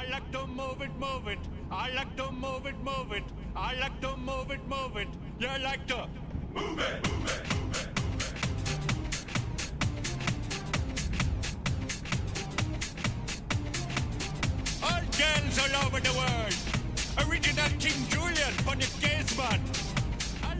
I 0.00 0.08
like 0.08 0.32
to 0.32 0.46
move 0.46 0.80
it, 0.80 0.90
move 0.98 1.28
it. 1.28 1.38
I 1.70 1.90
like 1.92 2.16
to 2.16 2.32
move 2.32 2.64
it, 2.64 2.74
move 2.82 3.12
it. 3.12 3.22
I 3.54 3.74
like 3.78 4.00
to 4.00 4.16
move 4.16 4.50
it, 4.50 4.60
move 4.66 4.96
it. 4.96 5.08
You 5.38 5.48
like 5.62 5.86
to 5.88 6.08
move 6.54 6.80
it, 6.80 7.04
move 7.10 7.28
it, 7.28 7.42
move 7.52 7.68
it. 7.68 7.88
All 14.82 15.04
girls 15.20 15.58
all 15.60 15.74
over 15.84 16.00
the 16.00 16.12
world. 16.16 16.56
Original 17.28 17.68
King 17.78 18.00
Julian 18.08 18.54
for 18.64 18.76
the 18.76 18.88
case 19.04 19.36
man. 19.36 19.60
I. 20.42 20.56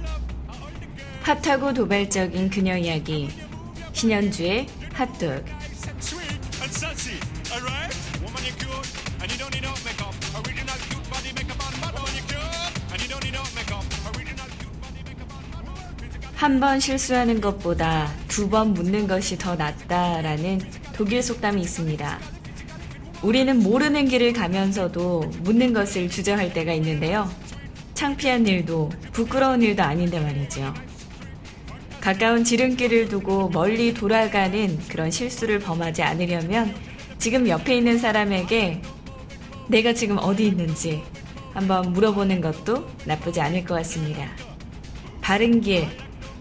핫하고 1.22 1.72
도발적인 1.72 2.50
그녀 2.50 2.76
이야기. 2.76 3.30
신현주의 3.94 4.66
핫도그. 4.92 5.59
한 16.50 16.58
번 16.58 16.80
실수하는 16.80 17.40
것보다 17.40 18.12
두 18.26 18.50
번 18.50 18.74
묻는 18.74 19.06
것이 19.06 19.38
더 19.38 19.54
낫다라는 19.54 20.60
독일 20.92 21.22
속담이 21.22 21.60
있습니다. 21.62 22.18
우리는 23.22 23.56
모르는 23.60 24.08
길을 24.08 24.32
가면서도 24.32 25.30
묻는 25.42 25.72
것을 25.72 26.10
주저할 26.10 26.52
때가 26.52 26.72
있는데요. 26.72 27.30
창피한 27.94 28.48
일도 28.48 28.90
부끄러운 29.12 29.62
일도 29.62 29.80
아닌데 29.84 30.18
말이죠. 30.18 30.74
가까운 32.00 32.42
지름길을 32.42 33.08
두고 33.08 33.50
멀리 33.50 33.94
돌아가는 33.94 34.76
그런 34.88 35.12
실수를 35.12 35.60
범하지 35.60 36.02
않으려면 36.02 36.74
지금 37.18 37.46
옆에 37.46 37.76
있는 37.76 37.96
사람에게 37.96 38.82
내가 39.68 39.94
지금 39.94 40.18
어디 40.18 40.48
있는지 40.48 41.00
한번 41.54 41.92
물어보는 41.92 42.40
것도 42.40 42.88
나쁘지 43.04 43.40
않을 43.40 43.64
것 43.64 43.76
같습니다. 43.76 44.26
바른 45.20 45.60
길, 45.60 45.86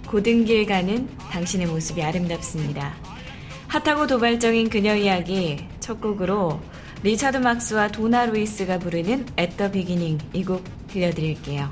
곧은 0.09 0.43
길 0.45 0.65
가는 0.65 1.07
당신의 1.31 1.67
모습이 1.67 2.01
아름답습니다. 2.01 2.95
핫하고 3.67 4.07
도발적인 4.07 4.69
그녀 4.69 4.95
이야기 4.95 5.67
첫 5.79 6.01
곡으로 6.01 6.59
리차드 7.03 7.37
막스와 7.37 7.89
도나 7.89 8.25
루이스가 8.25 8.79
부르는 8.79 9.27
At 9.39 9.55
the 9.57 9.71
Beginning 9.71 10.17
이 10.33 10.43
곡 10.43 10.63
들려드릴게요. 10.87 11.69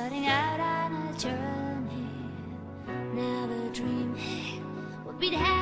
Starting 0.00 0.26
out 0.28 0.60
on 0.60 1.08
a 1.08 1.18
journey. 1.18 2.08
Never 3.12 3.68
dreaming 3.68 4.64
we'd 5.18 5.34
have 5.34 5.59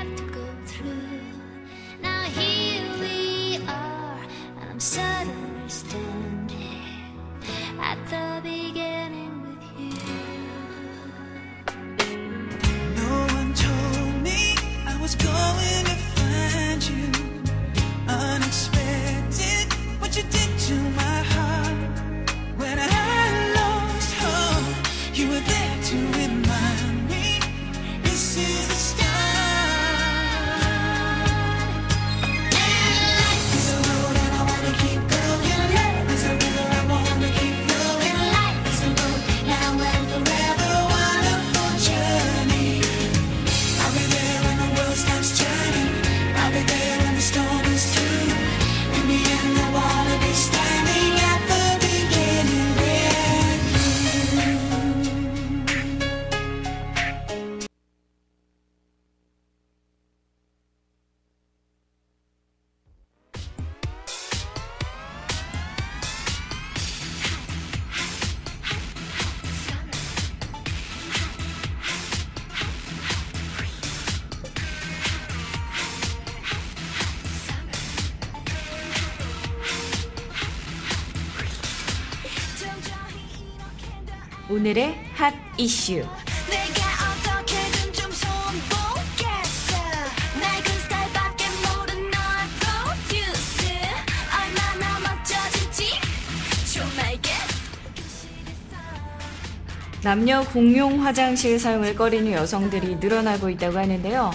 질지 95.24 95.90
좀 96.74 96.82
알겠어 96.98 97.38
남녀 100.02 100.42
공용 100.42 101.02
화장실 101.02 101.58
사용을 101.58 101.96
꺼리는 101.96 102.30
여성들이 102.30 102.96
늘어나고 102.96 103.48
있다고 103.48 103.78
하는데요. 103.78 104.30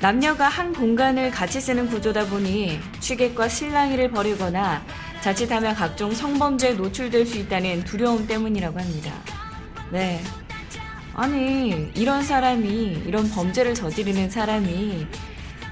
남녀가 0.00 0.48
한 0.48 0.74
공간을 0.74 1.30
같이 1.30 1.62
쓰는 1.62 1.88
구조다 1.88 2.26
보니 2.26 2.78
취객과 3.00 3.48
실랑이를 3.48 4.10
벌이거나 4.10 4.84
자칫하면 5.22 5.74
각종 5.74 6.12
성범죄에 6.12 6.74
노출될 6.74 7.24
수 7.24 7.38
있다는 7.38 7.84
두려움 7.84 8.26
때문이라고 8.26 8.78
합니다. 8.78 9.37
네. 9.90 10.22
아니, 11.14 11.90
이런 11.94 12.22
사람이, 12.22 13.02
이런 13.06 13.28
범죄를 13.30 13.74
저지르는 13.74 14.30
사람이 14.30 15.06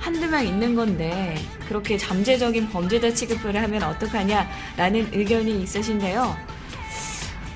한두 0.00 0.26
명 0.26 0.44
있는 0.46 0.74
건데, 0.74 1.36
그렇게 1.68 1.96
잠재적인 1.96 2.70
범죄자 2.70 3.12
취급을 3.12 3.60
하면 3.62 3.82
어떡하냐라는 3.82 5.10
의견이 5.12 5.62
있으신데요. 5.62 6.36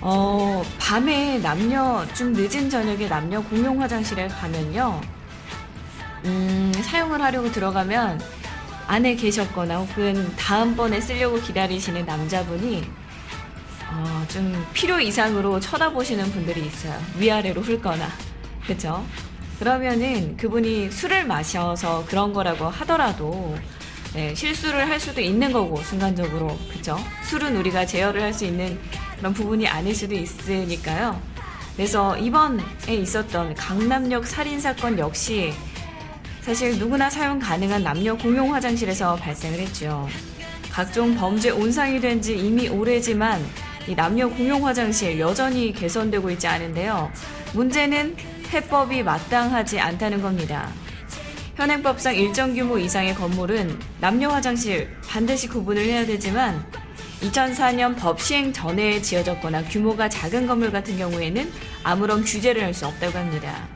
어, 0.02 0.62
밤에 0.78 1.38
남녀, 1.38 2.06
좀 2.14 2.32
늦은 2.32 2.70
저녁에 2.70 3.08
남녀 3.08 3.42
공용 3.42 3.80
화장실에 3.80 4.28
가면요. 4.28 5.00
음, 6.26 6.72
사용을 6.84 7.20
하려고 7.22 7.50
들어가면 7.50 8.20
안에 8.86 9.14
계셨거나 9.14 9.78
혹은 9.78 10.34
다음번에 10.36 11.00
쓰려고 11.00 11.40
기다리시는 11.40 12.04
남자분이 12.06 12.84
어, 13.92 14.24
좀 14.28 14.66
필요 14.72 15.00
이상으로 15.00 15.58
쳐다보시는 15.60 16.30
분들이 16.32 16.66
있어요. 16.66 16.96
위아래로 17.18 17.60
훑거나. 17.60 18.08
그쵸? 18.66 19.04
그러면은 19.58 20.36
그분이 20.36 20.90
술을 20.90 21.26
마셔서 21.26 22.04
그런 22.06 22.32
거라고 22.32 22.66
하더라도 22.68 23.56
네, 24.14 24.34
실수를 24.34 24.88
할 24.88 24.98
수도 24.98 25.20
있는 25.20 25.52
거고, 25.52 25.76
순간적으로. 25.82 26.58
그쵸? 26.72 26.98
술은 27.24 27.56
우리가 27.56 27.86
제어를 27.86 28.22
할 28.22 28.32
수 28.32 28.44
있는 28.44 28.78
그런 29.18 29.32
부분이 29.32 29.68
아닐 29.68 29.94
수도 29.94 30.14
있으니까요. 30.14 31.20
그래서 31.76 32.16
이번에 32.18 32.62
있었던 32.88 33.54
강남역 33.54 34.26
살인 34.26 34.58
사건 34.60 34.98
역시 34.98 35.52
사실 36.42 36.78
누구나 36.78 37.08
사용 37.08 37.38
가능한 37.38 37.82
남녀 37.84 38.16
공용 38.16 38.52
화장실에서 38.54 39.14
발생을 39.16 39.58
했죠. 39.60 40.08
각종 40.72 41.14
범죄 41.14 41.50
온상이 41.50 42.00
된 42.00 42.20
지 42.20 42.36
이미 42.36 42.68
오래지만 42.68 43.40
이 43.40 43.69
남녀 43.96 44.28
공용 44.28 44.66
화장실 44.66 45.18
여전히 45.18 45.72
개선되고 45.72 46.30
있지 46.30 46.46
않은데요. 46.46 47.10
문제는 47.54 48.16
해법이 48.52 49.02
마땅하지 49.02 49.80
않다는 49.80 50.22
겁니다. 50.22 50.68
현행법상 51.56 52.14
일정 52.14 52.54
규모 52.54 52.78
이상의 52.78 53.14
건물은 53.14 53.78
남녀 54.00 54.30
화장실 54.30 54.88
반드시 55.06 55.48
구분을 55.48 55.84
해야 55.84 56.06
되지만 56.06 56.64
2004년 57.22 57.98
법 57.98 58.20
시행 58.20 58.52
전에 58.52 59.02
지어졌거나 59.02 59.64
규모가 59.64 60.08
작은 60.08 60.46
건물 60.46 60.72
같은 60.72 60.96
경우에는 60.96 61.52
아무런 61.82 62.24
규제를 62.24 62.62
할 62.62 62.72
수 62.72 62.86
없다고 62.86 63.18
합니다. 63.18 63.68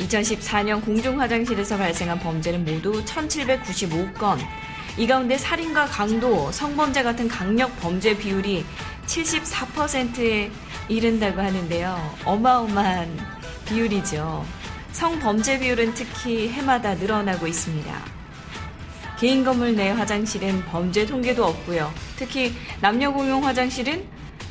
2014년 0.00 0.84
공중 0.84 1.20
화장실에서 1.20 1.76
발생한 1.76 2.18
범죄는 2.20 2.64
모두 2.64 3.04
1795건. 3.04 4.38
이 4.98 5.06
가운데 5.06 5.38
살인과 5.38 5.86
강도, 5.86 6.50
성범죄 6.50 7.04
같은 7.04 7.28
강력 7.28 7.78
범죄 7.80 8.18
비율이 8.18 8.64
74%에 9.06 10.50
이른다고 10.88 11.40
하는데요. 11.40 12.16
어마어마한 12.24 13.16
비율이죠. 13.64 14.44
성범죄 14.90 15.60
비율은 15.60 15.94
특히 15.94 16.48
해마다 16.48 16.96
늘어나고 16.96 17.46
있습니다. 17.46 17.94
개인 19.20 19.44
건물 19.44 19.76
내 19.76 19.90
화장실은 19.90 20.64
범죄 20.64 21.06
통계도 21.06 21.44
없고요. 21.44 21.94
특히 22.16 22.52
남녀 22.80 23.12
공용 23.12 23.44
화장실은 23.44 24.04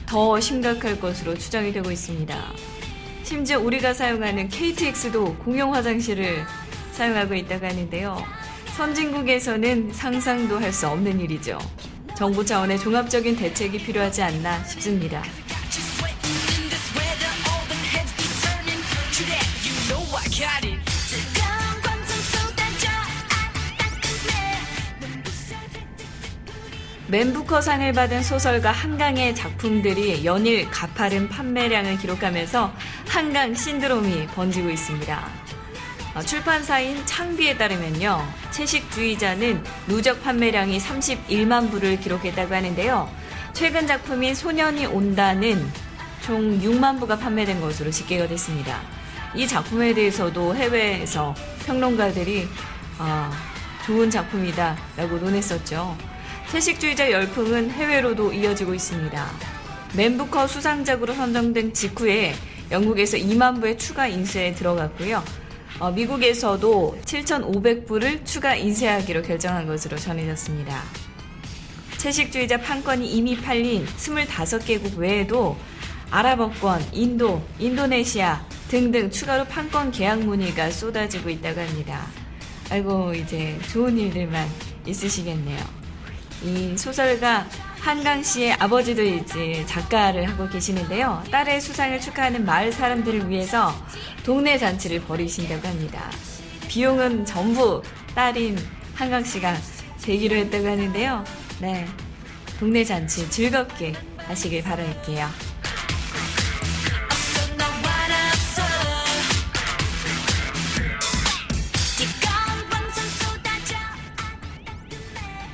더 0.05 0.39
심각할 0.39 0.97
것으로 1.01 1.37
추정이 1.37 1.73
되고 1.73 1.91
있습니다. 1.91 2.53
심지어 3.23 3.59
우리가 3.59 3.93
사용하는 3.93 4.47
KTX도 4.47 5.35
공용 5.39 5.75
화장실을 5.75 6.45
사용하고 6.93 7.35
있다고 7.35 7.65
하는데요. 7.65 8.46
선진국에서는 8.77 9.91
상상도 9.91 10.59
할 10.59 10.71
수 10.71 10.87
없는 10.87 11.19
일이죠. 11.19 11.57
정부 12.15 12.45
차원의 12.45 12.77
종합적인 12.77 13.35
대책이 13.35 13.79
필요하지 13.79 14.21
않나 14.21 14.63
싶습니다. 14.65 15.23
맨부커상을 27.07 27.93
받은 27.93 28.21
소설가 28.21 28.71
한강의 28.71 29.33
작품들이 29.33 30.23
연일 30.23 30.69
가파른 30.69 31.29
판매량을 31.29 31.97
기록하면서 31.97 32.71
한강 33.07 33.55
신드롬이 33.55 34.27
번지고 34.35 34.69
있습니다. 34.69 35.46
어, 36.17 36.21
출판사인 36.23 37.05
창비에 37.05 37.57
따르면요, 37.57 38.27
채식주의자는 38.49 39.63
누적 39.87 40.23
판매량이 40.23 40.79
31만 40.79 41.69
부를 41.69 41.99
기록했다고 41.99 42.55
하는데요. 42.55 43.07
최근 43.53 43.85
작품인 43.85 44.33
소년이 44.33 44.87
온다는 44.87 45.63
총 46.21 46.59
6만 46.59 46.99
부가 46.99 47.17
판매된 47.17 47.61
것으로 47.61 47.91
집계가 47.91 48.27
됐습니다. 48.27 48.81
이 49.35 49.47
작품에 49.47 49.93
대해서도 49.93 50.55
해외에서 50.55 51.35
평론가들이 51.67 52.47
아, 52.97 53.31
좋은 53.85 54.09
작품이다라고 54.09 55.19
논했었죠. 55.19 55.95
채식주의자 56.49 57.11
열풍은 57.11 57.69
해외로도 57.69 58.33
이어지고 58.33 58.73
있습니다. 58.73 59.23
맨부커 59.95 60.47
수상작으로 60.47 61.13
선정된 61.13 61.75
직후에 61.75 62.33
영국에서 62.71 63.17
2만 63.17 63.61
부의 63.61 63.77
추가 63.77 64.07
인쇄에 64.07 64.55
들어갔고요. 64.55 65.23
어, 65.79 65.91
미국에서도 65.91 66.97
7,500부를 67.05 68.25
추가 68.25 68.55
인쇄하기로 68.55 69.21
결정한 69.21 69.67
것으로 69.67 69.95
전해졌습니다. 69.95 70.83
채식주의자 71.97 72.57
판권이 72.57 73.07
이미 73.11 73.37
팔린 73.39 73.85
25개국 73.85 74.97
외에도 74.97 75.55
아랍어권, 76.09 76.81
인도, 76.93 77.43
인도네시아 77.59 78.43
등등 78.69 79.11
추가로 79.11 79.45
판권 79.45 79.91
계약 79.91 80.19
문의가 80.19 80.71
쏟아지고 80.71 81.29
있다고 81.29 81.61
합니다. 81.61 82.07
아이고 82.69 83.13
이제 83.13 83.57
좋은 83.71 83.97
일들만 83.97 84.47
있으시겠네요. 84.85 85.59
이 86.43 86.77
소설가 86.77 87.47
한강 87.79 88.21
씨의 88.21 88.53
아버지도 88.53 89.01
이제 89.03 89.63
작가를 89.65 90.29
하고 90.29 90.47
계시는데요. 90.49 91.23
딸의 91.31 91.61
수상을 91.61 91.99
축하하는 92.01 92.45
마을 92.45 92.71
사람들을 92.71 93.29
위해서 93.29 93.73
동네 94.23 94.57
잔치를 94.57 95.01
벌이신다고 95.01 95.67
합니다. 95.67 96.09
비용은 96.67 97.25
전부 97.25 97.81
딸인 98.13 98.57
한강 98.93 99.23
씨가 99.23 99.55
대기로 100.01 100.35
했다고 100.35 100.67
하는데요. 100.67 101.23
네. 101.59 101.87
동네 102.59 102.83
잔치 102.83 103.29
즐겁게 103.29 103.93
하시길 104.17 104.63
바랄게요. 104.63 105.46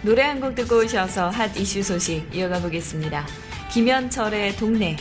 노래 0.03 0.21
한 0.23 0.39
곡 0.41 0.55
듣고 0.55 0.79
오셔서 0.79 1.29
핫 1.29 1.55
이슈 1.57 1.81
소식 1.81 2.27
이어가 2.35 2.59
보겠습니다. 2.59 3.25
김현철의 3.71 4.57
동네. 4.57 4.97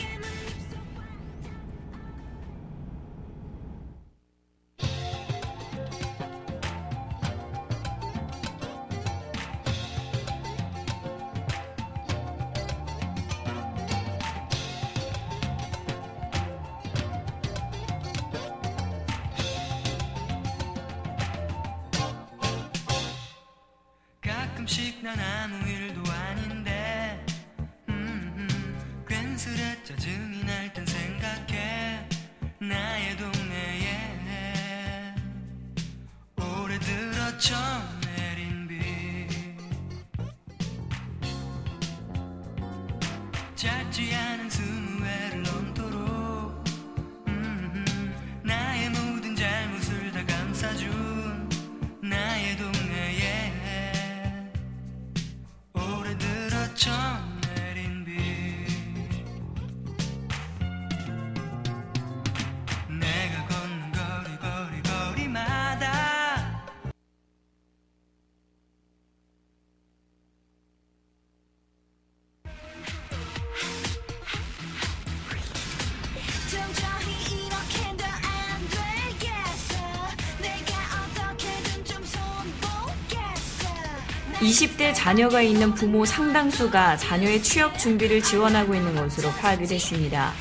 20대 84.43 84.93
자녀가 84.93 85.41
있는 85.41 85.73
부모 85.73 86.05
상당수가 86.05 86.97
자녀의 86.97 87.41
취업 87.41 87.77
준비를 87.79 88.21
지원하고 88.21 88.75
있는 88.75 88.95
것으로 88.95 89.29
파악이 89.31 89.65
됐습니다. 89.65 90.33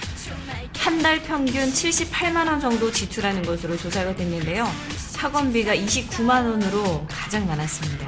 한 0.79 1.01
달 1.03 1.23
평균 1.23 1.71
78만 1.73 2.47
원 2.49 2.61
정도 2.61 2.91
지출하는 2.91 3.43
것으로 3.43 3.77
조사가 3.77 4.17
됐는데요. 4.17 4.69
학원비가 5.17 5.75
29만 5.77 6.45
원으로 6.51 7.07
가장 7.09 7.47
많았습니다. 7.47 8.07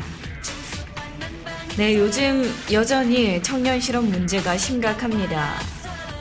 네, 1.76 1.96
요즘 1.96 2.52
여전히 2.72 3.40
청년 3.42 3.80
실업 3.80 4.04
문제가 4.04 4.56
심각합니다. 4.56 5.54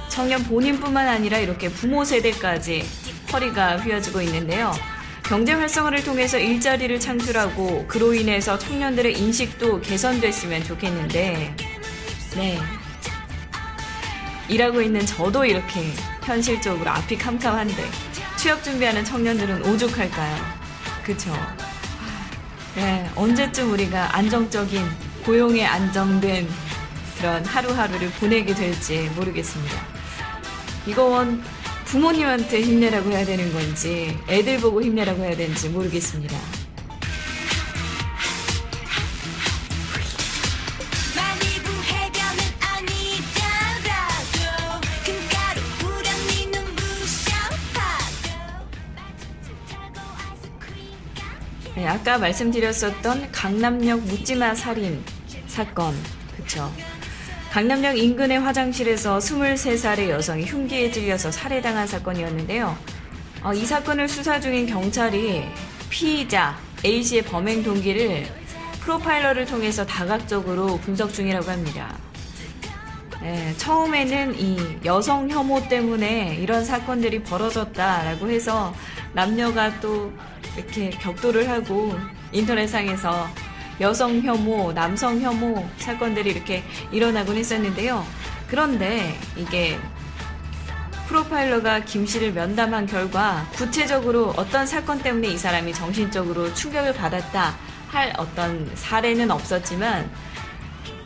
청년 0.10 0.44
본인뿐만 0.44 1.08
아니라 1.08 1.40
이렇게 1.40 1.70
부모 1.70 2.04
세대까지 2.04 2.84
허리가 3.32 3.78
휘어지고 3.78 4.22
있는데요. 4.22 4.74
경제 5.24 5.54
활성화를 5.54 6.04
통해서 6.04 6.38
일자리를 6.38 7.00
창출하고 7.00 7.86
그로 7.88 8.14
인해서 8.14 8.58
청년들의 8.60 9.18
인식도 9.18 9.82
개선됐으면 9.82 10.64
좋겠는데, 10.64 11.56
네. 12.36 12.60
일하고 14.50 14.82
있는 14.82 15.06
저도 15.06 15.46
이렇게 15.46 15.82
현실적으로 16.24 16.90
앞이 16.90 17.18
캄캄한데, 17.18 17.90
취업 18.38 18.62
준비하는 18.64 19.06
청년들은 19.06 19.66
오죽할까요? 19.66 20.36
그쵸? 21.04 21.34
네, 22.76 23.10
언제쯤 23.16 23.72
우리가 23.72 24.16
안정적인 24.18 24.86
고용에 25.24 25.66
안정된 25.66 26.50
그런 27.18 27.46
하루하루를 27.46 28.10
보내게 28.12 28.54
될지 28.54 29.10
모르겠습니다. 29.16 29.82
이건 30.86 31.42
부모님한테 31.94 32.60
힘내라고 32.62 33.12
해야 33.12 33.24
되는 33.24 33.54
건지 33.54 34.18
애들 34.28 34.58
보고 34.58 34.82
힘내라고 34.82 35.22
해야 35.22 35.38
되는지 35.38 35.70
모르겠습니다. 35.70 36.36
네, 51.76 51.88
아까 51.88 52.18
말씀드렸었던 52.18 53.32
강남역 53.32 54.00
묻지마 54.06 54.56
살인 54.56 55.04
사건 55.46 55.94
그쵸? 56.36 56.74
강남역 57.54 58.00
인근의 58.00 58.40
화장실에서 58.40 59.20
23살의 59.20 60.10
여성이 60.10 60.44
흉기에 60.44 60.90
찔려서 60.90 61.30
살해당한 61.30 61.86
사건이었는데요. 61.86 62.76
어, 63.44 63.54
이 63.54 63.64
사건을 63.64 64.08
수사 64.08 64.40
중인 64.40 64.66
경찰이 64.66 65.44
피의자 65.88 66.58
A씨의 66.84 67.22
범행 67.22 67.62
동기를 67.62 68.26
프로파일러를 68.80 69.46
통해서 69.46 69.86
다각적으로 69.86 70.78
분석 70.80 71.14
중이라고 71.14 71.52
합니다. 71.52 71.96
네, 73.22 73.54
처음에는 73.58 74.34
이 74.40 74.80
여성 74.84 75.30
혐오 75.30 75.62
때문에 75.70 76.38
이런 76.42 76.66
사건들이 76.66 77.22
벌어졌다라고 77.22 78.32
해서 78.32 78.74
남녀가 79.14 79.80
또 79.80 80.12
이렇게 80.58 80.90
격돌을 80.90 81.48
하고 81.48 81.94
인터넷상에서 82.32 83.28
여성 83.82 84.22
혐오, 84.22 84.72
남성 84.74 85.20
혐오 85.20 85.68
사건들이 85.78 86.32
이렇게 86.32 86.64
일어나곤 86.92 87.38
했었는데요. 87.38 88.06
그런데 88.48 89.18
이게 89.36 89.80
프로파일러가 91.08 91.82
김 91.82 92.06
씨를 92.06 92.34
면담한 92.34 92.88
결과 92.88 93.46
구체적으로 93.54 94.34
어떤 94.38 94.66
사건 94.66 95.00
때문에 95.00 95.28
이 95.28 95.38
사람이 95.38 95.74
정신적으로 95.74 96.54
충격을 96.54 96.94
받았다 96.94 97.56
할 97.90 98.14
어떤 98.18 98.70
사례는 98.76 99.30
없었지만 99.30 100.10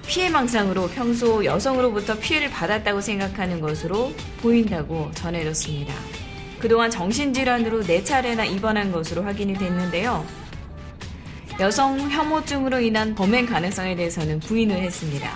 피해망상으로 0.07 0.87
평소 0.89 1.43
여성으로부터 1.43 2.17
피해를 2.17 2.49
받았다고 2.49 3.01
생각하는 3.01 3.59
것으로 3.59 4.13
보인다고 4.41 5.11
전해졌습니다. 5.13 5.93
그동안 6.59 6.89
정신질환으로 6.89 7.83
네 7.83 8.03
차례나 8.03 8.45
입원한 8.45 8.91
것으로 8.91 9.23
확인이 9.23 9.53
됐는데요. 9.53 10.25
여성 11.59 11.99
혐오증으로 11.99 12.79
인한 12.79 13.15
범행 13.15 13.47
가능성에 13.47 13.95
대해서는 13.95 14.39
부인을 14.39 14.77
했습니다. 14.77 15.31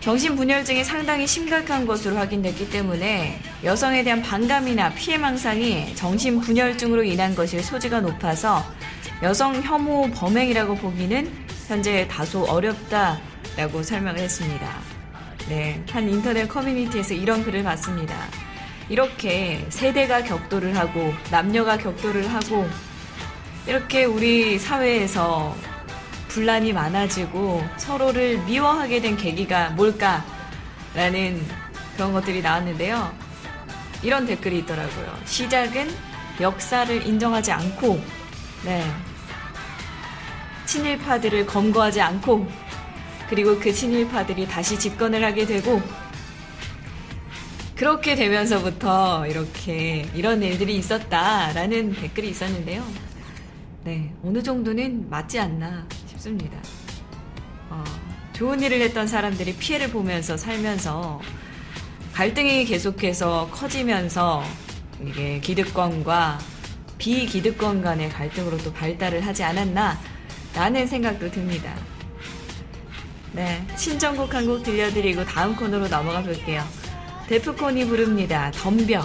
정신분열증이 0.00 0.82
상당히 0.82 1.26
심각한 1.26 1.86
것으로 1.86 2.16
확인됐기 2.16 2.70
때문에 2.70 3.38
여성에 3.62 4.02
대한 4.02 4.22
반감이나 4.22 4.94
피해망상이 4.94 5.94
정신분열증으로 5.94 7.02
인한 7.02 7.34
것일 7.34 7.62
소지가 7.62 8.00
높아서 8.00 8.64
여성 9.22 9.62
혐오 9.62 10.10
범행이라고 10.10 10.76
보기는 10.76 11.30
현재 11.68 12.08
다소 12.08 12.44
어렵다라고 12.44 13.82
설명을 13.82 14.20
했습니다. 14.20 14.66
네, 15.50 15.84
한 15.90 16.08
인터넷 16.08 16.48
커뮤니티에서 16.48 17.12
이런 17.12 17.44
글을 17.44 17.62
봤습니다. 17.62 18.16
이렇게 18.88 19.66
세대가 19.68 20.24
격돌을 20.24 20.78
하고 20.78 21.12
남녀가 21.30 21.76
격돌을 21.76 22.32
하고 22.32 22.66
이렇게 23.66 24.04
우리 24.04 24.58
사회에서 24.58 25.54
분란이 26.28 26.72
많아지고 26.72 27.62
서로를 27.76 28.38
미워하게 28.44 29.00
된 29.00 29.16
계기가 29.16 29.70
뭘까라는 29.70 31.42
그런 31.94 32.12
것들이 32.12 32.40
나왔는데요. 32.40 33.12
이런 34.02 34.26
댓글이 34.26 34.60
있더라고요. 34.60 35.18
시작은 35.26 35.90
역사를 36.40 37.06
인정하지 37.06 37.52
않고, 37.52 38.00
네. 38.64 38.90
친일파들을 40.64 41.46
검거하지 41.46 42.00
않고, 42.00 42.48
그리고 43.28 43.58
그 43.58 43.72
친일파들이 43.72 44.48
다시 44.48 44.78
집권을 44.78 45.22
하게 45.22 45.44
되고, 45.44 45.82
그렇게 47.76 48.14
되면서부터 48.14 49.26
이렇게 49.26 50.06
이런 50.14 50.42
일들이 50.42 50.76
있었다라는 50.76 51.94
댓글이 51.94 52.28
있었는데요. 52.30 53.09
네, 53.84 54.12
어느 54.22 54.42
정도는 54.42 55.08
맞지 55.08 55.38
않나 55.40 55.86
싶습니다. 56.06 56.58
어, 57.70 57.82
좋은 58.32 58.60
일을 58.60 58.80
했던 58.82 59.06
사람들이 59.06 59.54
피해를 59.56 59.90
보면서 59.90 60.36
살면서 60.36 61.20
갈등이 62.12 62.66
계속해서 62.66 63.48
커지면서 63.50 64.42
이게 65.02 65.40
기득권과 65.40 66.38
비기득권 66.98 67.80
간의 67.80 68.10
갈등으로 68.10 68.58
또 68.58 68.72
발달을 68.72 69.26
하지 69.26 69.42
않았나 69.42 69.98
라는 70.54 70.86
생각도 70.86 71.30
듭니다. 71.30 71.74
네, 73.32 73.64
신청곡 73.76 74.34
한 74.34 74.44
곡 74.46 74.62
들려드리고 74.62 75.24
다음 75.24 75.56
코너로 75.56 75.88
넘어가 75.88 76.20
볼게요. 76.22 76.62
데프콘이 77.28 77.86
부릅니다. 77.86 78.50
덤벼. 78.50 79.00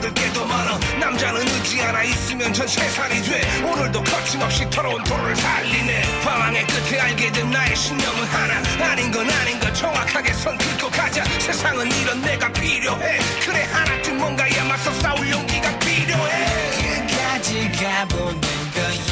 얻을 0.00 0.14
게 0.14 0.32
더 0.32 0.44
많아 0.46 0.78
남자는 0.98 1.42
의지 1.46 1.80
하나 1.80 2.02
있으면 2.02 2.52
전 2.54 2.66
세상이 2.66 3.20
돼. 3.22 3.62
오늘도 3.62 4.02
거침없이 4.02 4.68
더러운 4.70 5.02
도를 5.04 5.34
달리네. 5.34 6.22
방황의 6.24 6.66
끝에 6.66 6.98
알게 7.00 7.30
된 7.32 7.50
나의 7.50 7.76
신념은 7.76 8.24
하나. 8.24 8.90
아닌 8.90 9.10
건 9.10 9.28
아닌 9.30 9.60
걸 9.60 9.72
정확하게 9.74 10.32
선 10.32 10.56
긋고 10.56 10.88
가자. 10.90 11.22
세상은 11.38 11.86
이런 12.00 12.22
내가 12.22 12.50
필요해. 12.52 13.18
그래 13.44 13.68
하나쯤 13.70 14.16
뭔가에 14.18 14.62
맞서 14.62 14.90
싸울 15.00 15.30
용기가 15.30 15.78
필요해. 15.78 16.46
끝까지 17.06 17.70
가보는 17.72 18.40
거야 18.40 19.09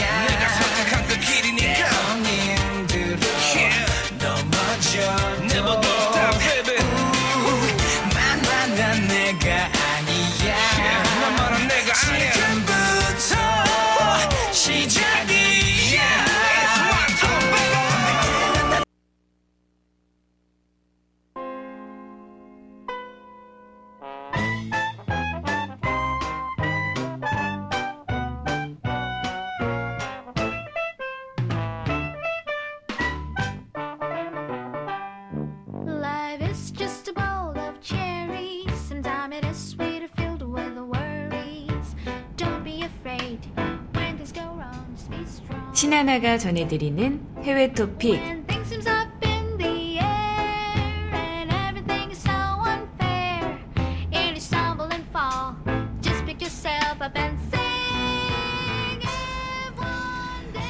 신하나가 45.78 46.37
전해드리는 46.38 47.20
해외 47.44 47.73
토픽. 47.73 48.20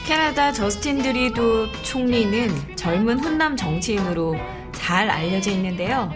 캐나다 0.06 0.52
저스틴 0.52 0.98
드리도 0.98 1.72
총리는 1.84 2.76
젊은 2.76 3.18
훈남 3.20 3.56
정치인으로 3.56 4.36
잘 4.72 5.08
알려져 5.08 5.50
있는데요. 5.52 6.12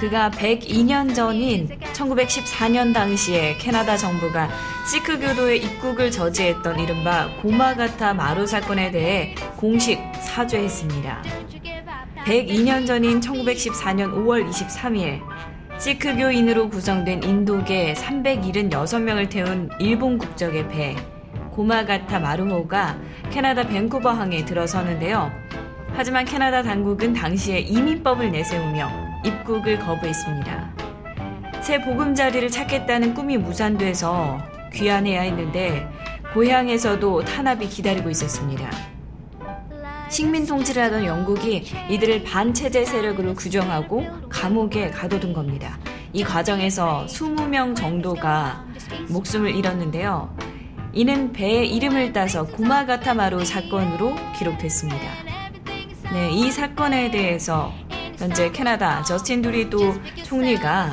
그가 0.00 0.32
102년 0.32 1.14
전인 1.14 1.68
1914년 1.92 2.92
당시에 2.92 3.56
캐나다 3.58 3.96
정부가 3.96 4.50
시크 4.84 5.20
교도의 5.20 5.62
입국을 5.62 6.10
저지했던 6.10 6.80
이른바 6.80 7.28
고마가타 7.40 8.14
마루 8.14 8.46
사건에 8.46 8.90
대해 8.90 9.34
공식 9.56 10.00
사죄했습니다. 10.20 11.22
you 11.24 11.62
give 11.62 11.78
up 11.78 11.88
now. 12.16 12.24
102년 12.24 12.86
전인 12.86 13.20
1914년 13.20 14.12
5월 14.12 14.48
23일 14.48 15.20
시크교인으로 15.78 16.68
구성된 16.68 17.22
인도계 17.22 17.94
376명을 17.94 19.30
태운 19.30 19.70
일본 19.78 20.18
국적의 20.18 20.68
배 20.68 20.96
고마가타 21.52 22.18
마루호가 22.18 22.98
캐나다 23.30 23.66
밴쿠버 23.66 24.10
항에 24.10 24.44
들어서는데요. 24.44 25.30
하지만 25.94 26.24
캐나다 26.24 26.62
당국은 26.62 27.12
당시에 27.12 27.60
이민법을 27.60 28.32
내세우며 28.32 28.90
입국을 29.24 29.78
거부했습니다. 29.78 30.74
새 31.60 31.80
보금자리를 31.80 32.48
찾겠다는 32.48 33.14
꿈이 33.14 33.36
무산돼서 33.36 34.38
귀환해야 34.72 35.22
했는데 35.22 35.88
고향에서도 36.34 37.24
탄압이 37.24 37.68
기다리고 37.68 38.10
있었습니다. 38.10 38.70
식민 40.08 40.46
통치를 40.46 40.82
하던 40.84 41.06
영국이 41.06 41.64
이들을 41.88 42.24
반체제 42.24 42.84
세력으로 42.84 43.34
규정하고 43.34 44.04
감옥에 44.28 44.90
가둬둔 44.90 45.32
겁니다. 45.32 45.78
이 46.12 46.22
과정에서 46.22 47.06
20명 47.08 47.74
정도가 47.74 48.66
목숨을 49.08 49.56
잃었는데요. 49.56 50.36
이는 50.92 51.32
배의 51.32 51.74
이름을 51.74 52.12
따서 52.12 52.44
구마가타마루 52.44 53.44
사건으로 53.44 54.14
기록됐습니다. 54.38 55.00
네, 56.12 56.30
이 56.30 56.50
사건에 56.50 57.10
대해서 57.10 57.72
현재 58.18 58.52
캐나다 58.52 59.02
저스틴 59.02 59.40
두리도 59.40 59.94
총리가 60.24 60.90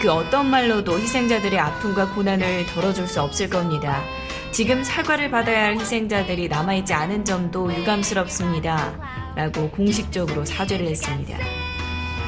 그 0.00 0.12
어떤 0.12 0.48
말로도 0.48 0.96
희생자들의 0.96 1.58
아픔과 1.58 2.14
고난을 2.14 2.66
덜어줄 2.66 3.08
수 3.08 3.20
없을 3.20 3.50
겁니다. 3.50 4.00
지금 4.52 4.84
사과를 4.84 5.30
받아야 5.30 5.64
할 5.64 5.76
희생자들이 5.76 6.48
남아있지 6.48 6.92
않은 6.94 7.24
점도 7.24 7.72
유감스럽습니다. 7.74 9.34
라고 9.34 9.68
공식적으로 9.70 10.44
사죄를 10.44 10.86
했습니다. 10.86 11.36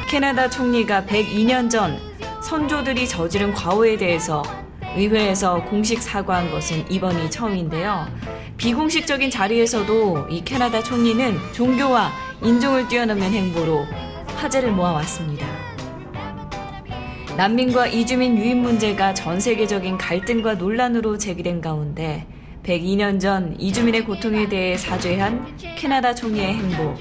캐나다 0.09 0.51
총리가 0.51 1.05
102년 1.05 1.71
전 1.71 1.97
선조들이 2.43 3.07
저지른 3.07 3.55
과오에 3.55 3.97
대해서 3.97 4.43
의회에서 4.97 5.65
공식 5.65 6.03
사과한 6.03 6.51
것은 6.51 6.91
이번이 6.91 7.31
처음인데요. 7.31 8.09
비공식적인 8.57 9.31
자리에서도 9.31 10.27
이 10.31 10.45
캐나다 10.45 10.83
총리는 10.83 11.39
종교와 11.53 12.11
인종을 12.43 12.89
뛰어넘는 12.89 13.33
행보로 13.33 13.87
화제를 14.37 14.73
모아왔습니다. 14.73 15.70
난민과 17.41 17.87
이주민 17.87 18.37
유입 18.37 18.59
문제가 18.59 19.15
전 19.15 19.41
세계적인 19.41 19.97
갈등과 19.97 20.57
논란으로 20.57 21.17
제기된 21.17 21.63
가운데 21.63 22.27
102년 22.65 23.19
전 23.19 23.59
이주민의 23.59 24.05
고통에 24.05 24.47
대해 24.47 24.77
사죄한 24.77 25.57
캐나다 25.75 26.15
총리의 26.15 26.53
행보. 26.53 26.95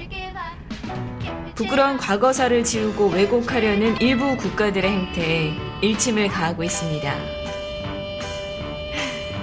부끄러운 1.54 1.98
과거사를 1.98 2.64
지우고 2.64 3.08
왜곡하려는 3.08 4.00
일부 4.00 4.34
국가들의 4.38 4.90
행태에 4.90 5.52
일침을 5.82 6.28
가하고 6.28 6.64
있습니다. 6.64 7.14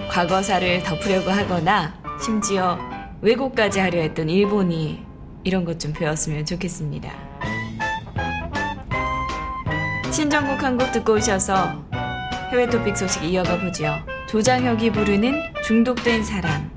과거사를 0.09 0.81
덮으려고 0.81 1.29
하거나 1.29 1.93
심지어 2.19 2.79
왜곡까지 3.21 3.79
하려 3.79 3.99
했던 4.01 4.29
일본이 4.29 5.05
이런 5.43 5.63
것 5.63 5.77
좀 5.77 5.93
배웠으면 5.93 6.43
좋겠습니다. 6.43 7.26
신정국 10.11 10.63
한곡 10.63 10.91
듣고 10.91 11.13
오셔서 11.13 11.85
해외 12.51 12.67
토픽 12.67 12.97
소식 12.97 13.23
이어가 13.23 13.59
보죠. 13.59 13.93
조장혁이 14.27 14.91
부르는 14.91 15.33
중독된 15.65 16.23
사람. 16.23 16.76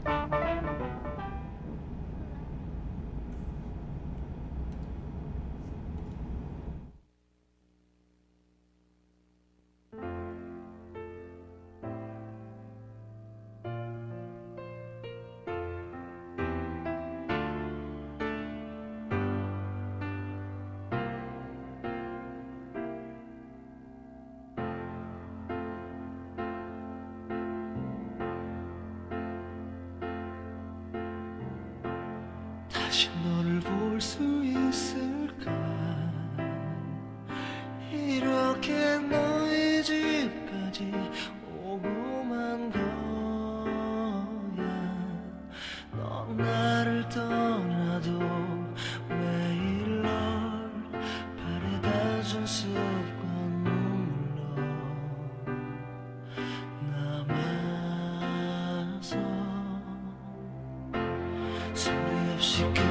소리 62.40 62.89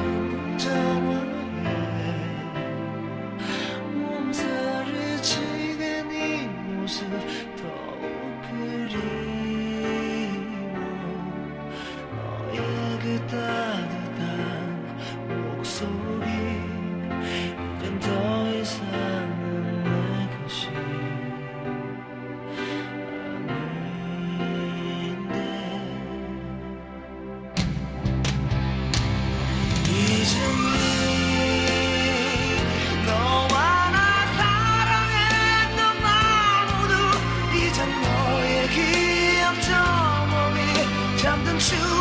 저 41.59 41.98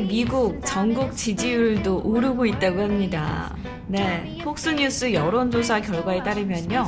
미국 0.00 0.60
전국 0.64 1.16
지지율도 1.16 2.02
오르고 2.04 2.46
있다고 2.46 2.82
합니다. 2.82 3.54
네, 3.86 4.38
폭스뉴스 4.44 5.12
여론조사 5.12 5.80
결과에 5.80 6.22
따르면요. 6.22 6.86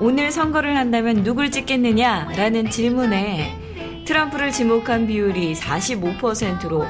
오늘 0.00 0.30
선거를 0.30 0.76
한다면 0.76 1.22
누굴 1.22 1.50
찍겠느냐라는 1.50 2.70
질문에 2.70 4.04
트럼프를 4.06 4.52
지목한 4.52 5.06
비율이 5.06 5.54
45%로 5.54 6.86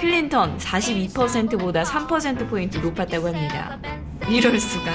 클린턴 0.00 0.58
42%보다 0.58 1.82
3%포인트 1.82 2.78
높았다고 2.78 3.28
합니다. 3.28 3.78
이럴 4.28 4.58
수가. 4.58 4.90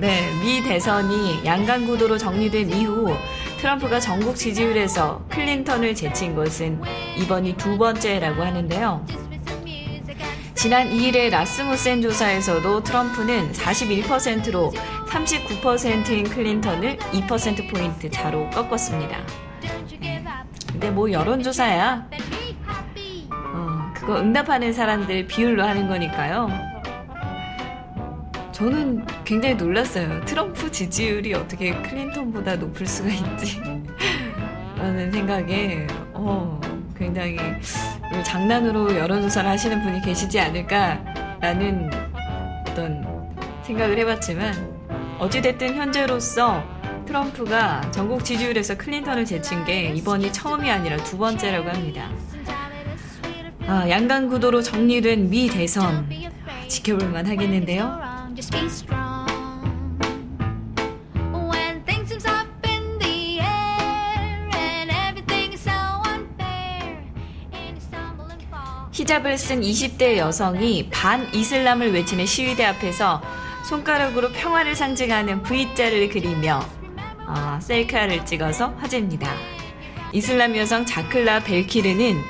네, 0.00 0.28
미 0.42 0.62
대선이 0.62 1.44
양강 1.44 1.86
구도로 1.86 2.18
정리된 2.18 2.70
이후 2.70 3.14
트럼프가 3.58 4.00
전국 4.00 4.34
지지율에서 4.34 5.24
클린턴을 5.28 5.94
제친 5.94 6.34
것은 6.34 6.80
이번이 7.16 7.56
두 7.56 7.78
번째라고 7.78 8.42
하는데요. 8.42 9.21
지난 10.62 10.90
2일의 10.90 11.28
라스무센 11.30 12.00
조사에서도 12.00 12.84
트럼프는 12.84 13.50
41%로 13.50 14.70
39%인 15.08 16.22
클린턴을 16.22 16.98
2%포인트 16.98 18.08
차로 18.08 18.48
꺾었습니다. 18.50 19.26
근데 20.70 20.88
뭐 20.92 21.10
여론조사야. 21.10 22.08
어, 23.32 23.92
그거 23.92 24.20
응답하는 24.20 24.72
사람들 24.72 25.26
비율로 25.26 25.64
하는 25.64 25.88
거니까요. 25.88 26.48
저는 28.52 29.04
굉장히 29.24 29.56
놀랐어요. 29.56 30.24
트럼프 30.26 30.70
지지율이 30.70 31.34
어떻게 31.34 31.74
클린턴보다 31.82 32.54
높을 32.54 32.86
수가 32.86 33.08
있지? 33.08 33.60
라는 34.78 35.10
생각에, 35.10 35.88
어, 36.12 36.60
굉장히 36.96 37.36
장난으로 38.24 38.96
여론조사를 38.96 39.48
하시는 39.48 39.82
분이 39.82 40.02
계시지 40.02 40.38
않을까라는 40.40 41.90
어떤 42.68 43.32
생각을 43.62 43.98
해봤지만, 43.98 44.72
어찌됐든 45.18 45.74
현재로서 45.74 46.62
트럼프가 47.06 47.90
전국 47.90 48.24
지지율에서 48.24 48.76
클린턴을 48.76 49.24
제친 49.24 49.64
게 49.64 49.88
이번이 49.90 50.32
처음이 50.32 50.70
아니라 50.70 50.96
두 50.98 51.18
번째라고 51.18 51.68
합니다. 51.68 52.08
아, 53.66 53.88
양강 53.88 54.28
구도로 54.28 54.62
정리된 54.62 55.30
미 55.30 55.48
대선 55.48 56.08
지켜볼 56.68 57.08
만 57.10 57.26
하겠는데요. 57.26 58.00
히잡을 69.12 69.36
쓴 69.36 69.60
20대 69.60 70.16
여성이 70.16 70.88
반 70.90 71.28
이슬람을 71.34 71.92
외치는 71.92 72.24
시위대 72.24 72.64
앞에서 72.64 73.20
손가락으로 73.68 74.32
평화를 74.32 74.74
상징하는 74.74 75.42
V자를 75.42 76.08
그리며 76.08 76.64
어, 77.26 77.58
셀카를 77.60 78.24
찍어서 78.24 78.68
화제입니다. 78.78 79.34
이슬람 80.12 80.56
여성 80.56 80.86
자클라 80.86 81.40
벨키르는 81.40 82.22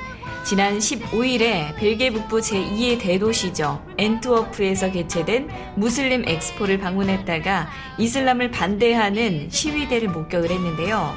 지난 0.43 0.77
15일에 0.77 1.73
벨기에 1.77 2.09
북부 2.09 2.39
제2의 2.39 2.99
대도시죠. 2.99 3.81
엔트워프에서 3.97 4.91
개최된 4.91 5.49
무슬림 5.77 6.27
엑스포를 6.27 6.79
방문했다가 6.79 7.69
이슬람을 7.97 8.51
반대하는 8.51 9.49
시위대를 9.49 10.09
목격을 10.09 10.51
했는데요. 10.51 11.15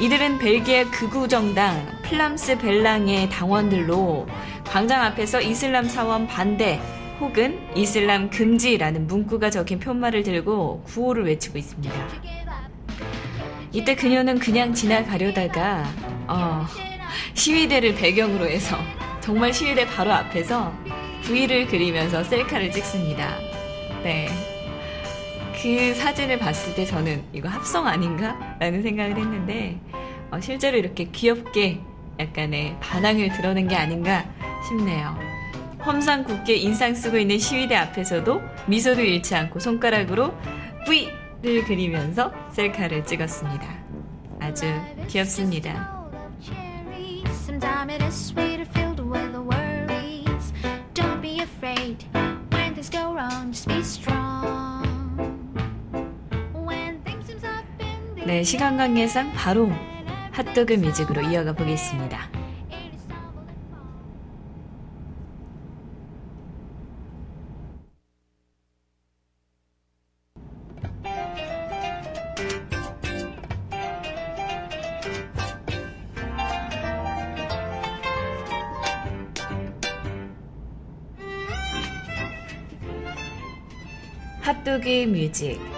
이들은 0.00 0.38
벨기에 0.38 0.84
극우 0.86 1.28
정당 1.28 1.86
플람스 2.02 2.58
벨랑의 2.58 3.30
당원들로 3.30 4.26
광장 4.66 5.02
앞에서 5.02 5.40
이슬람 5.40 5.88
사원 5.88 6.26
반대 6.26 6.80
혹은 7.20 7.60
이슬람 7.76 8.28
금지라는 8.28 9.06
문구가 9.06 9.50
적힌 9.50 9.78
편말을 9.78 10.22
들고 10.22 10.82
구호를 10.84 11.26
외치고 11.26 11.58
있습니다. 11.58 11.94
이때 13.72 13.94
그녀는 13.94 14.38
그냥 14.38 14.72
지나가려다가 14.72 15.84
어, 16.26 16.66
시위대를 17.34 17.94
배경으로 17.94 18.46
해서 18.46 18.76
정말 19.20 19.52
시위대 19.52 19.86
바로 19.86 20.12
앞에서 20.12 20.72
V를 21.22 21.66
그리면서 21.66 22.22
셀카를 22.24 22.70
찍습니다. 22.70 23.36
네. 24.02 24.28
그 25.60 25.94
사진을 25.94 26.38
봤을 26.38 26.74
때 26.74 26.84
저는 26.84 27.24
이거 27.32 27.48
합성 27.48 27.86
아닌가? 27.86 28.56
라는 28.60 28.82
생각을 28.82 29.16
했는데 29.16 29.78
어, 30.30 30.40
실제로 30.40 30.76
이렇게 30.76 31.04
귀엽게 31.04 31.80
약간의 32.18 32.76
반항을 32.80 33.30
드러낸 33.32 33.68
게 33.68 33.76
아닌가 33.76 34.24
싶네요. 34.66 35.16
험상 35.84 36.24
굳게 36.24 36.54
인상 36.56 36.94
쓰고 36.94 37.18
있는 37.18 37.38
시위대 37.38 37.76
앞에서도 37.76 38.40
미소도 38.66 39.02
잃지 39.02 39.34
않고 39.34 39.58
손가락으로 39.58 40.34
V를 40.86 41.64
그리면서 41.64 42.32
셀카를 42.52 43.04
찍었습니다. 43.04 43.66
아주 44.40 44.64
귀엽습니다. 45.08 46.04
네, 58.26 58.42
시간 58.42 58.78
관계상 58.78 59.32
바로 59.32 59.70
핫도그 60.34 60.72
뮤직으로 60.72 61.22
이어가 61.22 61.52
보겠습니다. 61.52 62.28
핫도그 84.40 85.06
뮤직 85.06 85.73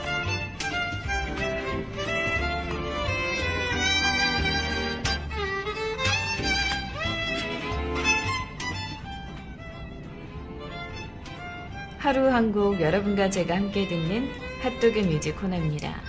하루 12.07 12.29
한 12.29 12.53
곡 12.53 12.81
여러분과 12.81 13.31
제가 13.31 13.57
함께 13.57 13.89
듣는 13.89 14.31
핫도그 14.63 15.01
뮤직 15.01 15.41
코너입니다. 15.41 16.01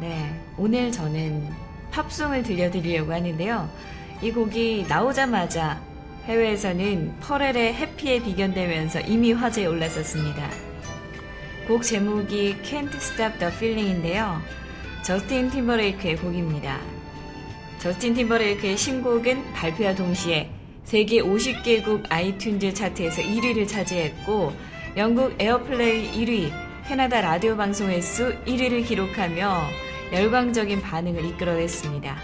네, 0.00 0.40
오늘 0.56 0.92
저는 0.92 1.44
팝송을 1.90 2.44
들려드리려고 2.44 3.12
하는데요. 3.12 3.68
이 4.22 4.30
곡이 4.30 4.86
나오자마자 4.88 5.80
해외에서는 6.26 7.18
퍼렐의 7.18 7.74
해피에 7.74 8.22
비견되면서 8.22 9.00
이미 9.00 9.32
화제에 9.32 9.66
올랐었습니다. 9.66 10.50
곡 11.66 11.82
제목이 11.82 12.58
Can't 12.62 12.94
Stop 12.94 13.40
the 13.40 13.52
Feeling인데요. 13.52 14.40
저스틴 15.02 15.50
팀버레이크의 15.50 16.14
곡입니다. 16.18 16.78
저스틴 17.80 18.14
팀버레이크의 18.14 18.76
신곡은 18.76 19.52
발표와 19.52 19.96
동시에 19.96 20.48
세계 20.84 21.20
50개국 21.20 22.08
iTunes 22.08 22.76
차트에서 22.76 23.20
1위를 23.20 23.66
차지했고 23.66 24.77
영국 24.96 25.34
airplay 25.38 26.10
1위, 26.12 26.50
캐나다 26.86 27.20
라디오 27.20 27.56
방송 27.56 27.88
횟수 27.88 28.34
1위를 28.46 28.86
기록하며 28.86 29.62
열광적인 30.12 30.80
반응을 30.80 31.24
이끌어냈습니다. 31.26 32.16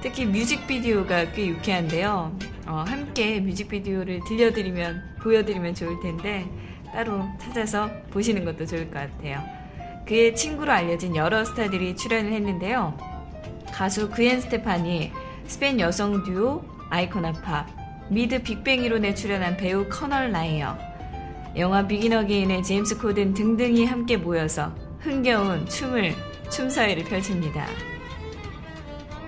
특히 0.00 0.24
뮤직비디오가 0.24 1.32
꽤 1.32 1.48
유쾌한데요. 1.48 2.36
어, 2.66 2.84
함께 2.86 3.40
뮤직비디오를 3.40 4.20
들려드리면, 4.26 5.16
보여드리면 5.20 5.74
좋을 5.74 6.00
텐데, 6.00 6.48
따로 6.92 7.28
찾아서 7.38 7.90
보시는 8.10 8.44
것도 8.44 8.64
좋을 8.66 8.90
것 8.90 8.94
같아요. 9.00 9.42
그의 10.06 10.34
친구로 10.34 10.72
알려진 10.72 11.16
여러 11.16 11.44
스타들이 11.44 11.96
출연을 11.96 12.32
했는데요. 12.32 12.96
가수 13.72 14.08
그웬 14.10 14.40
스테파니, 14.40 15.12
스페인 15.46 15.80
여성 15.80 16.22
듀오 16.24 16.64
아이코나 16.88 17.32
팝, 17.32 17.66
미드 18.08 18.42
빅뱅이론에 18.42 19.14
출연한 19.14 19.56
배우 19.56 19.86
쿠날 19.88 20.30
나이어, 20.30 20.89
영화 21.56 21.86
비긴 21.86 22.12
어게인의 22.12 22.62
제임스 22.62 22.98
코든 22.98 23.34
등등이 23.34 23.84
함께 23.84 24.16
모여서 24.16 24.72
흥겨운 25.00 25.66
춤을 25.66 26.14
춤사위를 26.50 27.04
펼칩니다. 27.04 27.66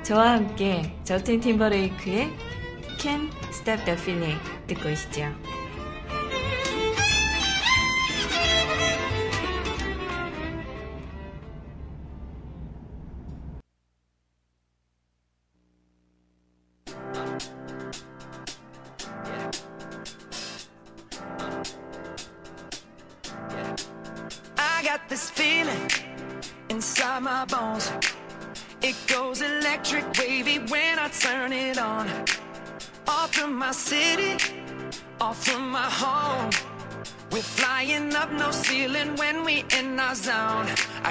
저와 0.03 0.33
함께 0.35 0.95
저스틴 1.05 1.41
팀버레이크의 1.41 2.31
Can't 2.99 3.31
Stop 3.51 3.85
the 3.85 3.99
Feeling 3.99 4.41
듣고 4.67 4.91
오시죠. 4.91 5.33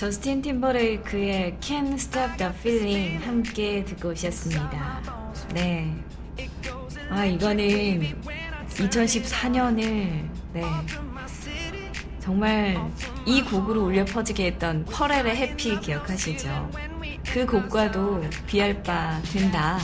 저스틴 0.00 0.40
팀버레이크의 0.40 1.58
Can't 1.60 1.92
Stop 1.92 2.38
the 2.38 2.50
Feeling 2.54 3.22
함께 3.22 3.84
듣고 3.84 4.08
오셨습니다. 4.08 4.98
네. 5.52 5.94
아, 7.10 7.26
이거는 7.26 8.16
2014년을, 8.76 10.26
네. 10.54 10.62
정말 12.18 12.78
이 13.26 13.42
곡으로 13.42 13.82
울려 13.82 14.06
퍼지게 14.06 14.46
했던 14.46 14.86
퍼렐의 14.86 15.36
해피 15.36 15.78
기억하시죠? 15.80 16.70
그 17.30 17.44
곡과도 17.44 18.24
비할 18.46 18.82
바 18.82 19.20
된다. 19.30 19.78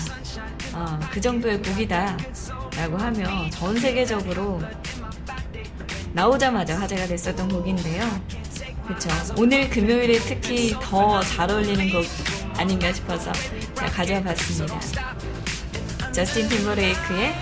어, 0.73 0.99
그 1.11 1.21
정도의 1.21 1.63
곡이다. 1.63 2.17
라고 2.75 2.97
하며 2.97 3.51
전 3.51 3.79
세계적으로 3.79 4.63
나오자마자 6.15 6.81
화제가 6.81 7.07
됐었던 7.07 7.51
곡인데요. 7.51 8.46
그렇죠. 8.87 9.09
오늘 9.37 9.69
금요일에 9.69 10.19
특히 10.21 10.75
더 10.81 11.21
잘 11.23 11.51
어울리는 11.51 11.91
곡 11.91 12.05
아닌가 12.57 12.93
싶어서 12.93 13.33
제가 13.75 13.91
가져와 13.91 14.23
봤습니다. 14.23 14.81
저스틴 16.13 16.49
팀버레이크의 16.49 17.35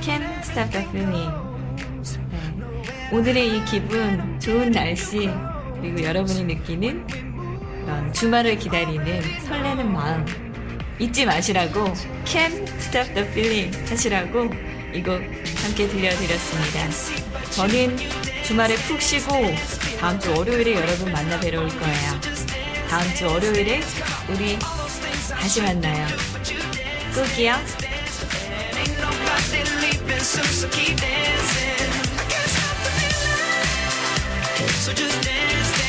Can't 0.00 0.38
Stop 0.40 0.70
the 0.70 0.86
Feeling. 0.88 1.32
네. 2.30 3.10
오늘의 3.10 3.56
이 3.56 3.64
기분, 3.64 4.38
좋은 4.38 4.70
날씨, 4.70 5.28
그리고 5.80 6.02
여러분이 6.02 6.44
느끼는 6.44 7.06
그런 7.06 8.12
주말을 8.12 8.58
기다리는 8.58 9.22
설레는 9.40 9.92
마음 9.92 10.24
잊지 10.98 11.24
마시라고 11.26 11.84
Can't 12.24 12.68
Stop 12.78 13.14
the 13.14 13.26
Feeling 13.30 13.76
하시라고 13.90 14.50
이곡 14.94 15.20
함께 15.64 15.88
들려드렸습니다. 15.88 16.90
저는 17.50 17.96
주말에 18.44 18.74
푹 18.76 19.00
쉬고 19.00 19.32
다음 20.02 20.18
주 20.18 20.34
월요일에 20.34 20.74
여러분 20.74 21.12
만나 21.12 21.38
뵈러 21.38 21.60
올 21.60 21.68
거예요. 21.68 22.20
다음 22.88 23.14
주 23.14 23.24
월요일에 23.24 23.80
우리 24.28 24.58
다시 25.30 25.62
만나요. 25.62 26.08
soon, 30.22 30.44
so 30.44 30.68
keep 30.68 30.96
dancing. 35.20 35.81